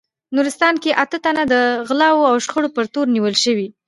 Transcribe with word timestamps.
نورستان 0.35 0.75
کې 0.83 0.97
اته 1.03 1.17
تنه 1.25 1.43
د 1.53 1.55
غلاوو 1.87 2.29
او 2.31 2.35
شخړو 2.45 2.69
په 2.75 2.81
تور 2.93 3.05
نیول 3.15 3.35
شوي 3.43 3.67